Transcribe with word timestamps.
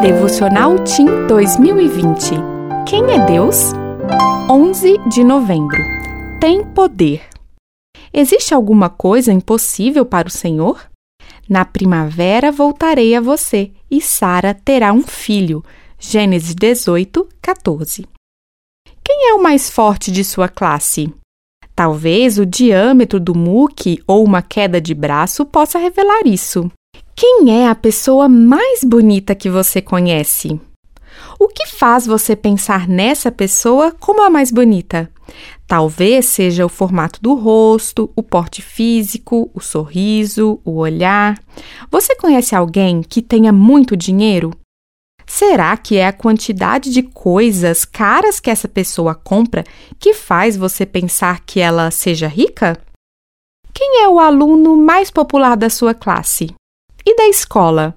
Devocional 0.00 0.82
Tim 0.82 1.26
2020. 1.26 2.30
Quem 2.88 3.04
é 3.12 3.26
Deus? 3.26 3.74
11 4.48 4.96
de 5.10 5.22
novembro. 5.22 5.76
Tem 6.40 6.64
poder. 6.64 7.28
Existe 8.10 8.54
alguma 8.54 8.88
coisa 8.88 9.30
impossível 9.30 10.06
para 10.06 10.26
o 10.26 10.30
Senhor? 10.30 10.90
Na 11.46 11.66
primavera 11.66 12.50
voltarei 12.50 13.14
a 13.14 13.20
você 13.20 13.72
e 13.90 14.00
Sara 14.00 14.54
terá 14.54 14.90
um 14.90 15.02
filho. 15.02 15.62
Gênesis 15.98 16.54
18, 16.54 17.28
14. 17.42 18.08
Quem 19.04 19.28
é 19.28 19.34
o 19.34 19.42
mais 19.42 19.68
forte 19.68 20.10
de 20.10 20.24
sua 20.24 20.48
classe? 20.48 21.12
Talvez 21.76 22.38
o 22.38 22.46
diâmetro 22.46 23.20
do 23.20 23.36
muque 23.36 24.02
ou 24.06 24.24
uma 24.24 24.40
queda 24.40 24.80
de 24.80 24.94
braço 24.94 25.44
possa 25.44 25.78
revelar 25.78 26.22
isso. 26.24 26.70
Quem 27.14 27.62
é 27.62 27.68
a 27.68 27.74
pessoa 27.74 28.28
mais 28.28 28.82
bonita 28.82 29.34
que 29.34 29.50
você 29.50 29.82
conhece? 29.82 30.60
O 31.38 31.48
que 31.48 31.66
faz 31.66 32.06
você 32.06 32.34
pensar 32.34 32.88
nessa 32.88 33.30
pessoa 33.30 33.92
como 33.98 34.22
a 34.22 34.30
mais 34.30 34.50
bonita? 34.50 35.10
Talvez 35.66 36.26
seja 36.26 36.66
o 36.66 36.68
formato 36.68 37.20
do 37.22 37.34
rosto, 37.34 38.10
o 38.16 38.22
porte 38.22 38.60
físico, 38.62 39.50
o 39.54 39.60
sorriso, 39.60 40.60
o 40.64 40.76
olhar. 40.76 41.38
Você 41.90 42.16
conhece 42.16 42.54
alguém 42.54 43.02
que 43.02 43.22
tenha 43.22 43.52
muito 43.52 43.96
dinheiro? 43.96 44.50
Será 45.26 45.76
que 45.76 45.96
é 45.96 46.08
a 46.08 46.12
quantidade 46.12 46.90
de 46.90 47.02
coisas 47.02 47.84
caras 47.84 48.40
que 48.40 48.50
essa 48.50 48.66
pessoa 48.66 49.14
compra 49.14 49.64
que 49.98 50.12
faz 50.12 50.56
você 50.56 50.84
pensar 50.84 51.40
que 51.46 51.60
ela 51.60 51.90
seja 51.90 52.26
rica? 52.26 52.76
Quem 53.72 54.02
é 54.02 54.08
o 54.08 54.18
aluno 54.18 54.76
mais 54.76 55.10
popular 55.10 55.56
da 55.56 55.70
sua 55.70 55.94
classe? 55.94 56.52
E 57.04 57.16
da 57.16 57.26
escola? 57.28 57.94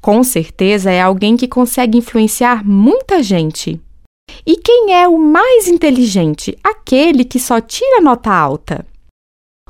Com 0.00 0.22
certeza 0.22 0.90
é 0.90 1.00
alguém 1.00 1.36
que 1.36 1.48
consegue 1.48 1.98
influenciar 1.98 2.64
muita 2.64 3.22
gente. 3.22 3.80
E 4.44 4.56
quem 4.56 4.94
é 4.94 5.08
o 5.08 5.18
mais 5.18 5.68
inteligente? 5.68 6.56
Aquele 6.62 7.24
que 7.24 7.38
só 7.38 7.60
tira 7.60 8.00
nota 8.00 8.32
alta. 8.32 8.86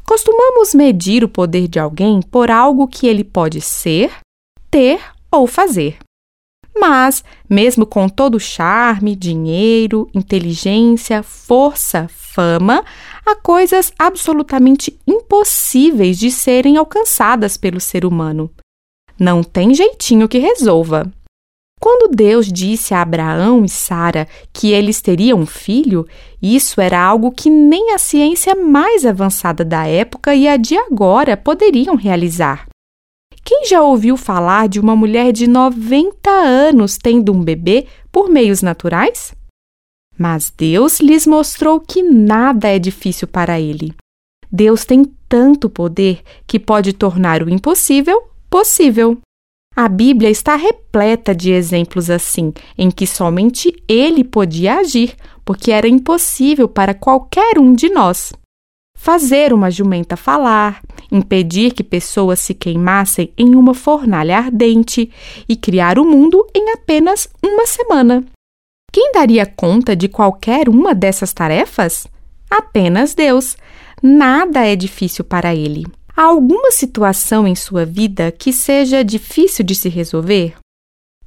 Costumamos 0.05 0.75
medir 0.75 1.25
o 1.25 1.29
poder 1.29 1.69
de 1.69 1.79
alguém 1.79 2.23
por 2.23 2.51
algo 2.51 2.87
que 2.87 3.07
ele 3.07 3.25
pode 3.25 3.61
ser, 3.61 4.13
ter 4.71 5.01
ou 5.31 5.47
fazer. 5.47 5.99
Mas, 6.79 7.25
mesmo 7.49 7.87
com 7.87 8.09
todo 8.09 8.37
o 8.37 8.41
charme, 8.41 9.17
dinheiro, 9.17 10.09
inteligência, 10.15 11.23
força, 11.23 12.07
fama, 12.09 12.85
há 13.27 13.35
coisas 13.35 13.93
absolutamente 13.99 14.97
impossíveis 15.07 16.17
de 16.19 16.31
serem 16.31 16.77
alcançadas 16.77 17.57
pelo 17.57 17.81
ser 17.81 18.07
humano. 18.07 18.49
Não 19.19 19.43
tem 19.43 19.75
jeitinho 19.75 20.29
que 20.29 20.39
resolva. 20.39 21.13
Quando 21.81 22.15
Deus 22.15 22.51
disse 22.51 22.95
a 22.95 23.03
Abraão 23.03 23.65
e 23.65 23.69
Sara 23.69 24.27
que 24.53 24.73
eles 24.73 25.01
teriam 25.01 25.41
um 25.41 25.47
filho, 25.47 26.07
isso 26.41 26.81
era 26.81 27.03
algo 27.03 27.31
que 27.31 27.51
nem 27.51 27.93
a 27.93 27.99
ciência 27.99 28.55
mais 28.55 29.05
avançada 29.05 29.65
da 29.65 29.87
época 29.87 30.35
e 30.35 30.49
a 30.49 30.57
de 30.57 30.77
agora 30.77 31.37
poderiam 31.37 31.95
realizar. 31.95 32.67
Quem 33.45 33.67
já 33.67 33.81
ouviu 33.83 34.17
falar 34.17 34.69
de 34.69 34.81
uma 34.81 34.97
mulher 34.97 35.33
de 35.33 35.47
90 35.47 36.31
anos 36.31 36.97
tendo 36.97 37.33
um 37.33 37.43
bebê 37.43 37.87
por 38.11 38.29
meios 38.29 38.63
naturais? 38.63 39.33
Mas 40.19 40.53
Deus 40.57 41.01
lhes 41.01 41.27
mostrou 41.27 41.81
que 41.81 42.03
nada 42.03 42.69
é 42.69 42.79
difícil 42.79 43.29
para 43.29 43.61
ele. 43.61 43.95
Deus 44.51 44.85
tem 44.85 45.05
tanto 45.29 45.69
poder 45.69 46.23
que 46.47 46.59
pode 46.59 46.93
tornar 46.93 47.43
o 47.43 47.51
impossível 47.51 48.23
possível. 48.49 49.19
A 49.75 49.89
Bíblia 49.89 50.31
está 50.31 50.57
repleta 50.57 51.35
de 51.35 51.51
exemplos 51.51 52.09
assim, 52.09 52.55
em 52.79 52.91
que 52.91 53.07
somente 53.07 53.75
ele 53.87 54.25
podia 54.25 54.79
agir, 54.79 55.15
porque 55.45 55.71
era 55.71 55.87
impossível 55.87 56.67
para 56.67 56.95
qualquer 56.95 57.59
um 57.59 57.75
de 57.75 57.91
nós. 57.91 58.33
Fazer 58.97 59.53
uma 59.53 59.71
jumenta 59.71 60.17
falar, 60.17 60.81
impedir 61.13 61.75
que 61.75 61.85
pessoas 61.85 62.41
se 62.41 62.55
queimassem 62.55 63.31
em 63.37 63.55
uma 63.55 63.75
fornalha 63.75 64.39
ardente 64.39 65.11
e 65.47 65.55
criar 65.55 65.99
o 65.99 66.05
mundo 66.07 66.47
em 66.55 66.71
apenas 66.71 67.29
uma 67.45 67.67
semana. 67.67 68.25
Quem 68.97 69.13
daria 69.13 69.45
conta 69.45 69.95
de 69.95 70.09
qualquer 70.09 70.71
uma 70.71 70.95
dessas 70.95 71.31
tarefas? 71.31 72.07
Apenas 72.51 73.13
Deus. 73.13 73.55
Nada 74.03 74.67
é 74.67 74.75
difícil 74.75 75.23
para 75.23 75.55
ele. 75.55 75.85
Há 76.17 76.23
alguma 76.23 76.71
situação 76.71 77.47
em 77.47 77.55
sua 77.55 77.85
vida 77.85 78.33
que 78.33 78.55
seja 78.55 79.05
difícil 79.05 79.67
de 79.67 79.75
se 79.75 79.91
resolver? 79.91 80.55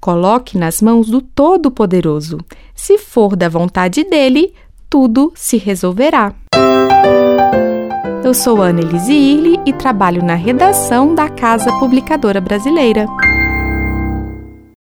Coloque 0.01 0.57
nas 0.57 0.81
mãos 0.81 1.11
do 1.11 1.21
Todo-Poderoso. 1.21 2.39
Se 2.73 2.97
for 2.97 3.35
da 3.35 3.47
vontade 3.47 4.03
dele, 4.03 4.51
tudo 4.89 5.31
se 5.35 5.57
resolverá. 5.57 6.33
Eu 8.23 8.33
sou 8.33 8.63
Ana 8.63 8.81
Elise 8.81 9.13
Irle 9.13 9.59
e 9.63 9.73
trabalho 9.73 10.23
na 10.25 10.33
redação 10.33 11.13
da 11.13 11.29
Casa 11.29 11.71
Publicadora 11.77 12.41
Brasileira. 12.41 13.05